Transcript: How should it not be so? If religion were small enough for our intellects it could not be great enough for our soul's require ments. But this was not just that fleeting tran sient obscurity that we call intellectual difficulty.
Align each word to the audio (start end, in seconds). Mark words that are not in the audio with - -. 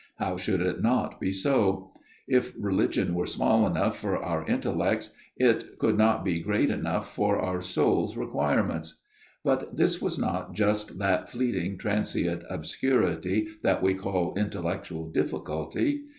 How 0.15 0.35
should 0.35 0.61
it 0.61 0.81
not 0.81 1.19
be 1.19 1.31
so? 1.31 1.91
If 2.27 2.55
religion 2.59 3.13
were 3.13 3.27
small 3.27 3.67
enough 3.67 3.99
for 3.99 4.17
our 4.17 4.43
intellects 4.47 5.13
it 5.37 5.77
could 5.77 5.95
not 5.95 6.25
be 6.25 6.39
great 6.39 6.71
enough 6.71 7.13
for 7.13 7.37
our 7.37 7.61
soul's 7.61 8.17
require 8.17 8.63
ments. 8.63 9.03
But 9.43 9.77
this 9.77 10.01
was 10.01 10.17
not 10.17 10.53
just 10.55 10.97
that 10.97 11.29
fleeting 11.29 11.77
tran 11.77 12.01
sient 12.01 12.41
obscurity 12.49 13.47
that 13.61 13.83
we 13.83 13.93
call 13.93 14.33
intellectual 14.35 15.07
difficulty. 15.11 16.05